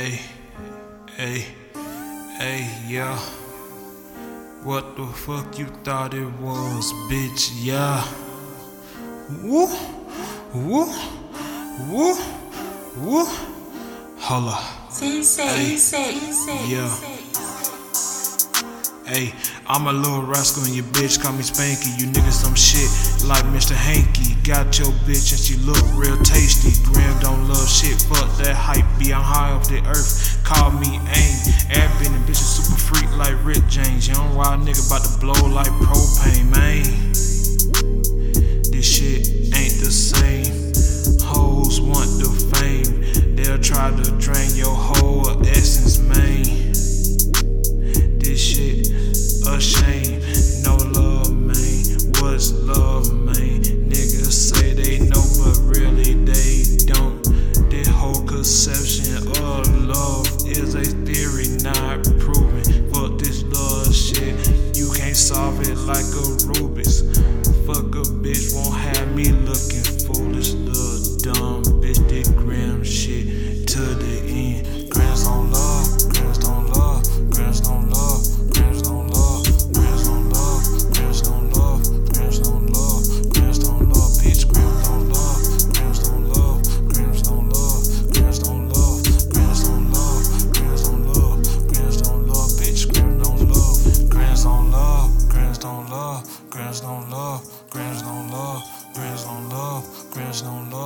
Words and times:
Hey, 0.00 0.18
hey, 1.18 1.44
hey, 2.38 2.60
yeah. 2.88 3.18
What 4.64 4.96
the 4.96 5.04
fuck 5.04 5.58
you 5.58 5.66
thought 5.84 6.14
it 6.14 6.32
was, 6.40 6.90
bitch? 7.10 7.50
Yeah. 7.60 8.02
Woo, 9.42 9.68
woo, 10.54 10.88
woo, 11.90 12.16
woo. 12.96 13.26
Holla. 14.20 14.56
Sensei, 14.88 15.44
Hey. 15.44 15.76
sensei, 15.76 16.32
sensei, 16.32 16.72
Yeah. 16.72 16.96
Hey, 19.04 19.34
I'm 19.70 19.86
a 19.86 19.92
little 19.92 20.22
rascal 20.22 20.64
and 20.64 20.74
your 20.74 20.84
bitch 20.86 21.22
call 21.22 21.30
me 21.30 21.44
Spanky. 21.44 21.94
You 21.94 22.08
niggas 22.10 22.42
some 22.42 22.56
shit 22.56 22.90
like 23.28 23.44
Mr. 23.54 23.70
Hanky. 23.70 24.34
Got 24.42 24.76
your 24.80 24.90
bitch 25.06 25.30
and 25.30 25.38
she 25.38 25.54
look 25.62 25.78
real 25.94 26.16
tasty. 26.24 26.74
Graham 26.82 27.16
don't 27.20 27.46
love 27.46 27.70
shit, 27.70 27.94
fuck 28.02 28.26
that 28.38 28.56
hype. 28.56 28.84
Be 28.98 29.14
I'm 29.14 29.22
high 29.22 29.52
off 29.52 29.68
the 29.68 29.78
earth. 29.86 30.42
Call 30.42 30.72
me 30.72 30.98
aim. 30.98 31.36
Air 31.70 31.88
bending 32.02 32.20
bitches 32.26 32.50
super 32.50 32.80
freak 32.82 33.16
like 33.16 33.38
Rick 33.46 33.62
James. 33.68 34.08
Young 34.08 34.34
wild 34.34 34.66
nigga 34.66 34.82
about 34.90 35.06
to 35.06 35.20
blow 35.22 35.38
like 35.46 35.70
propane, 35.78 36.50
man. 36.50 36.82
This 38.72 38.90
shit 38.90 39.54
ain't 39.54 39.78
the 39.78 39.92
same. 39.92 40.29
Love, 52.52 53.12
man? 53.14 53.62
Niggas 53.88 54.32
say 54.32 54.74
they 54.74 54.98
know, 54.98 55.24
but 55.38 55.56
really 55.76 56.14
they 56.24 56.64
don't. 56.86 57.22
This 57.70 57.88
whole 57.88 58.22
conception 58.26 58.89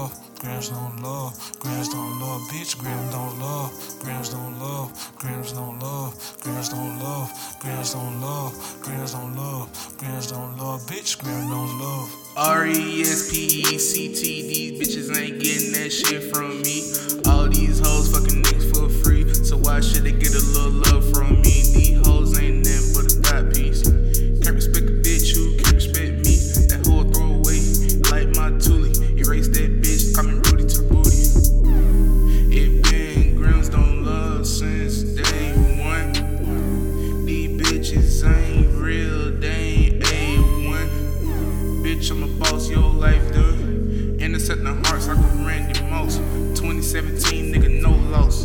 love. 0.00 0.26
Grams 0.40 0.70
don't 0.70 1.02
love, 1.02 1.60
grams 1.60 1.88
don't 1.90 2.20
love, 2.20 2.40
bitch. 2.48 2.78
Grams 2.78 3.12
don't 3.12 3.38
love, 3.40 3.98
grams 4.02 4.30
don't 4.30 4.58
love, 4.58 5.12
grams 5.18 5.52
don't 5.52 5.78
love, 5.78 6.40
grams 6.40 6.70
don't 6.70 6.98
love, 6.98 7.58
grams 7.60 7.92
don't 7.92 8.20
love, 8.22 8.80
grams 8.80 9.12
don't 9.12 9.36
love, 9.36 9.98
grams 9.98 10.26
don't 10.28 10.56
love, 10.56 10.80
bitch. 10.86 11.18
Grams 11.22 11.50
don't 11.50 11.78
love. 11.78 12.08
R 12.36 12.66
E 12.66 13.02
S 13.02 13.30
P 13.30 13.36
E 13.44 13.78
C 13.78 14.14
T. 14.14 14.48
These 14.48 14.80
bitches 14.80 15.14
ain't 15.14 15.42
getting 15.42 15.72
that 15.72 15.90
shit 15.90 16.34
from 16.34 16.62
me. 16.62 17.09
Boss, 42.38 42.68
your 42.70 42.88
life 42.90 43.32
done. 43.32 44.16
Intercept 44.20 44.62
the 44.62 44.74
hearts 44.74 45.08
like 45.08 45.16
a 45.16 45.44
Randy 45.44 45.80
Moss. 45.82 46.16
2017, 46.58 47.52
nigga, 47.52 47.80
no 47.80 47.92
loss. 48.10 48.39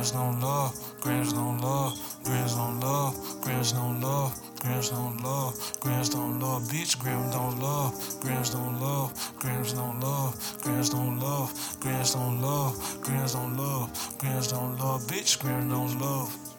Grams 0.00 0.12
don't 0.12 0.40
love, 0.40 1.00
grams 1.02 1.32
don't 1.34 1.58
love, 1.60 2.22
grams 2.24 2.54
don't 2.54 2.80
love, 2.80 3.42
grams 3.42 3.72
don't 3.72 4.00
love. 4.00 4.40
Grams 4.60 4.90
don't 4.90 5.22
love, 5.22 5.80
grams 5.80 6.10
don't 6.10 6.38
love, 6.38 6.62
bitch. 6.64 6.98
Grams 6.98 7.34
don't 7.34 7.60
love, 7.60 8.20
grams 8.20 8.50
don't 8.50 8.78
love, 8.78 9.38
grams 9.38 9.72
don't 9.72 10.00
love, 10.00 10.60
grams 10.62 10.90
don't 10.90 11.18
love, 11.18 11.80
grams 11.80 12.14
don't 12.14 12.42
love, 12.42 13.00
grams 13.00 13.32
don't 13.32 13.56
love, 13.56 14.18
grams 14.18 14.48
don't 14.48 14.78
love, 14.78 15.02
bitch. 15.02 15.38
Grams 15.40 15.72
don't 15.72 15.98
love. 15.98 16.49